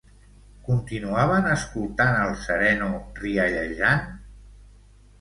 [0.69, 2.91] Continuaven escoltant al sereno
[3.23, 4.07] riallejant?